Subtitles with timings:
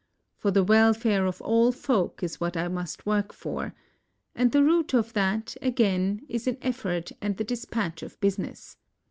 [0.39, 3.75] For the welfare of all folk is what I must work for—
[4.35, 8.77] and the root of that, again, is in effort and the dispatch of business.